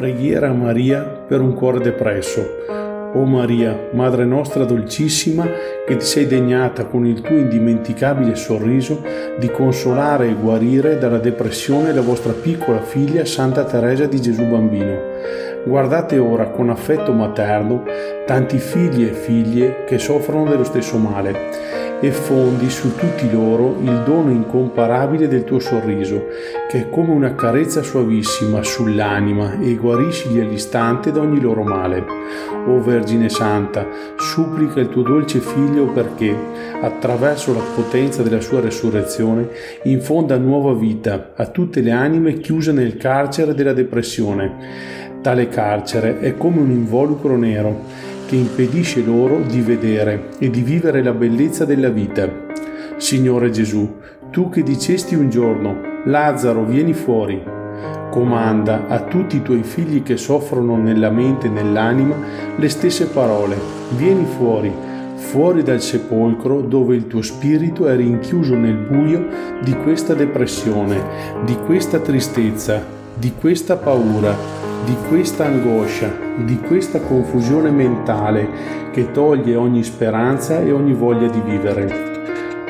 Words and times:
Preghiera 0.00 0.48
a 0.48 0.54
Maria 0.54 1.02
per 1.02 1.42
un 1.42 1.52
cuore 1.52 1.78
depresso. 1.78 2.40
O 3.12 3.24
Maria, 3.26 3.88
Madre 3.92 4.24
nostra 4.24 4.64
dolcissima, 4.64 5.46
che 5.86 5.98
ti 5.98 6.04
sei 6.06 6.26
degnata 6.26 6.86
con 6.86 7.04
il 7.04 7.20
tuo 7.20 7.36
indimenticabile 7.36 8.34
sorriso 8.34 9.02
di 9.38 9.50
consolare 9.50 10.28
e 10.28 10.36
guarire 10.40 10.96
dalla 10.96 11.18
depressione 11.18 11.92
la 11.92 12.00
vostra 12.00 12.32
piccola 12.32 12.80
figlia 12.80 13.26
Santa 13.26 13.64
Teresa 13.64 14.06
di 14.06 14.22
Gesù 14.22 14.46
Bambino. 14.46 14.96
Guardate 15.66 16.16
ora 16.16 16.46
con 16.46 16.70
affetto 16.70 17.12
materno 17.12 17.82
tanti 18.24 18.56
figli 18.56 19.04
e 19.04 19.12
figlie 19.12 19.84
che 19.84 19.98
soffrono 19.98 20.48
dello 20.48 20.64
stesso 20.64 20.96
male 20.96 21.79
e 22.00 22.10
fondi 22.12 22.70
su 22.70 22.94
tutti 22.94 23.30
loro 23.30 23.76
il 23.82 24.02
dono 24.06 24.30
incomparabile 24.30 25.28
del 25.28 25.44
tuo 25.44 25.58
sorriso, 25.58 26.28
che 26.68 26.78
è 26.78 26.90
come 26.90 27.10
una 27.12 27.34
carezza 27.34 27.82
suavissima 27.82 28.62
sull'anima 28.62 29.60
e 29.60 29.74
guariscili 29.74 30.40
all'istante 30.40 31.12
da 31.12 31.20
ogni 31.20 31.40
loro 31.40 31.62
male. 31.62 32.02
O 32.66 32.80
Vergine 32.80 33.28
Santa, 33.28 33.86
supplica 34.16 34.80
il 34.80 34.88
tuo 34.88 35.02
dolce 35.02 35.40
Figlio 35.40 35.86
perché, 35.86 36.34
attraverso 36.80 37.52
la 37.52 37.62
potenza 37.74 38.22
della 38.22 38.40
sua 38.40 38.60
resurrezione, 38.60 39.48
infonda 39.84 40.38
nuova 40.38 40.72
vita 40.72 41.32
a 41.36 41.46
tutte 41.46 41.82
le 41.82 41.90
anime 41.90 42.38
chiuse 42.38 42.72
nel 42.72 42.96
carcere 42.96 43.54
della 43.54 43.74
depressione. 43.74 44.98
Tale 45.20 45.48
carcere 45.48 46.18
è 46.20 46.34
come 46.34 46.60
un 46.60 46.70
involucro 46.70 47.36
nero 47.36 48.08
che 48.30 48.36
impedisce 48.36 49.02
loro 49.02 49.40
di 49.40 49.60
vedere 49.60 50.28
e 50.38 50.50
di 50.50 50.60
vivere 50.60 51.02
la 51.02 51.10
bellezza 51.10 51.64
della 51.64 51.88
vita. 51.88 52.30
Signore 52.96 53.50
Gesù, 53.50 53.96
tu 54.30 54.48
che 54.50 54.62
dicesti 54.62 55.16
un 55.16 55.28
giorno, 55.28 55.80
Lazzaro, 56.04 56.62
vieni 56.62 56.92
fuori, 56.92 57.42
comanda 58.08 58.86
a 58.86 59.00
tutti 59.00 59.34
i 59.34 59.42
tuoi 59.42 59.64
figli 59.64 60.04
che 60.04 60.16
soffrono 60.16 60.76
nella 60.76 61.10
mente 61.10 61.48
e 61.48 61.50
nell'anima 61.50 62.14
le 62.56 62.68
stesse 62.68 63.06
parole, 63.06 63.56
vieni 63.96 64.24
fuori, 64.24 64.72
fuori 65.16 65.64
dal 65.64 65.82
sepolcro 65.82 66.60
dove 66.60 66.94
il 66.94 67.08
tuo 67.08 67.22
spirito 67.22 67.88
è 67.88 67.96
rinchiuso 67.96 68.54
nel 68.54 68.76
buio 68.76 69.26
di 69.60 69.74
questa 69.82 70.14
depressione, 70.14 71.02
di 71.44 71.56
questa 71.66 71.98
tristezza, 71.98 72.80
di 73.12 73.32
questa 73.36 73.76
paura, 73.76 74.59
di 74.84 74.96
questa 75.08 75.46
angoscia, 75.46 76.10
di 76.36 76.58
questa 76.58 77.00
confusione 77.00 77.70
mentale 77.70 78.48
che 78.92 79.10
toglie 79.10 79.56
ogni 79.56 79.82
speranza 79.82 80.60
e 80.60 80.72
ogni 80.72 80.94
voglia 80.94 81.28
di 81.28 81.40
vivere. 81.40 82.08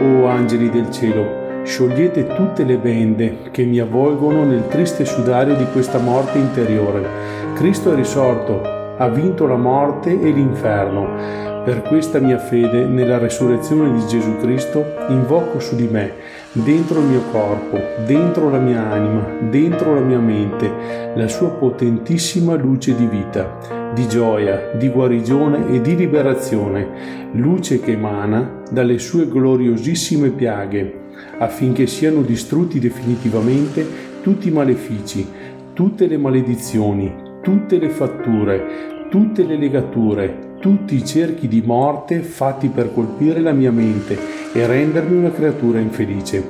O 0.00 0.26
angeli 0.26 0.68
del 0.68 0.90
cielo, 0.90 1.62
sciogliete 1.64 2.26
tutte 2.34 2.64
le 2.64 2.76
bende 2.76 3.50
che 3.50 3.64
mi 3.64 3.78
avvolgono 3.78 4.44
nel 4.44 4.66
triste 4.68 5.04
sudario 5.04 5.54
di 5.54 5.66
questa 5.72 5.98
morte 5.98 6.38
interiore. 6.38 7.06
Cristo 7.54 7.92
è 7.92 7.94
risorto, 7.94 8.60
ha 8.96 9.08
vinto 9.08 9.46
la 9.46 9.56
morte 9.56 10.10
e 10.10 10.30
l'inferno 10.30 11.51
per 11.64 11.82
questa 11.82 12.18
mia 12.18 12.38
fede 12.38 12.84
nella 12.86 13.18
resurrezione 13.18 13.92
di 13.92 14.06
Gesù 14.06 14.36
Cristo 14.38 14.84
invoco 15.08 15.60
su 15.60 15.76
di 15.76 15.86
me, 15.86 16.12
dentro 16.52 16.98
il 16.98 17.06
mio 17.06 17.22
corpo, 17.30 17.78
dentro 18.04 18.50
la 18.50 18.58
mia 18.58 18.90
anima, 18.90 19.24
dentro 19.48 19.94
la 19.94 20.00
mia 20.00 20.18
mente, 20.18 21.12
la 21.14 21.28
sua 21.28 21.50
potentissima 21.50 22.54
luce 22.56 22.96
di 22.96 23.06
vita, 23.06 23.90
di 23.94 24.08
gioia, 24.08 24.72
di 24.76 24.88
guarigione 24.88 25.72
e 25.72 25.80
di 25.80 25.94
liberazione, 25.94 27.30
luce 27.32 27.78
che 27.78 27.92
emana 27.92 28.62
dalle 28.70 28.98
sue 28.98 29.28
gloriosissime 29.28 30.30
piaghe, 30.30 31.00
affinché 31.38 31.86
siano 31.86 32.22
distrutti 32.22 32.80
definitivamente 32.80 33.86
tutti 34.20 34.48
i 34.48 34.52
malefici, 34.52 35.28
tutte 35.74 36.08
le 36.08 36.16
maledizioni, 36.16 37.30
tutte 37.40 37.78
le 37.78 37.88
fatture, 37.88 39.00
tutte 39.12 39.44
le 39.44 39.58
legature, 39.58 40.56
tutti 40.58 40.94
i 40.94 41.04
cerchi 41.04 41.46
di 41.46 41.60
morte 41.60 42.22
fatti 42.22 42.68
per 42.68 42.94
colpire 42.94 43.40
la 43.40 43.52
mia 43.52 43.70
mente 43.70 44.16
e 44.54 44.66
rendermi 44.66 45.18
una 45.18 45.30
creatura 45.30 45.78
infelice. 45.80 46.42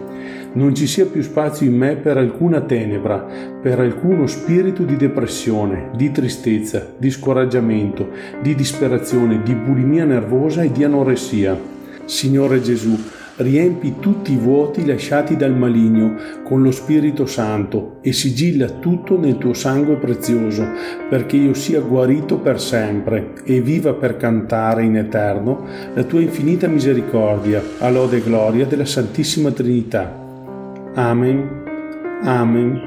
Non 0.53 0.73
ci 0.73 0.87
sia 0.87 1.07
più 1.07 1.23
spazio 1.23 1.67
in 1.67 1.77
me 1.77 1.97
per 1.97 2.19
alcuna 2.19 2.61
tenebra, 2.61 3.27
per 3.61 3.81
alcuno 3.81 4.29
spirito 4.29 4.85
di 4.85 4.95
depressione, 4.95 5.91
di 5.97 6.13
tristezza, 6.13 6.87
di 6.97 7.11
scoraggiamento, 7.11 8.11
di 8.41 8.55
disperazione, 8.55 9.43
di 9.43 9.57
bulimia 9.57 10.05
nervosa 10.05 10.63
e 10.63 10.71
di 10.71 10.85
anoressia. 10.85 11.59
Signore 12.05 12.61
Gesù, 12.61 12.97
riempi 13.37 13.97
tutti 13.99 14.33
i 14.33 14.37
vuoti 14.37 14.85
lasciati 14.85 15.37
dal 15.37 15.57
maligno 15.57 16.15
con 16.43 16.63
lo 16.63 16.71
Spirito 16.71 17.27
Santo 17.27 17.99
e 18.01 18.13
sigilla 18.13 18.69
tutto 18.69 19.19
nel 19.19 19.39
tuo 19.39 19.55
sangue 19.55 19.97
prezioso, 19.97 20.67
perché 21.09 21.37
io 21.37 21.55
sia 21.55 21.81
guarito 21.81 22.39
per 22.39 22.61
sempre 22.61 23.35
e 23.45 23.61
viva 23.61 23.95
per 23.95 24.17
cantare 24.17 24.85
in 24.85 24.97
eterno 24.97 25.65
la 25.95 26.05
tua 26.05 26.21
infinita 26.21 26.67
misericordia, 26.69 27.63
a 27.79 27.91
lode 27.91 28.19
e 28.19 28.23
gloria 28.23 28.67
della 28.67 28.85
Santissima 28.87 29.51
Trinità. 29.51 30.21
Amen, 30.95 31.65
amen, 32.23 32.81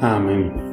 amen. 0.00 0.71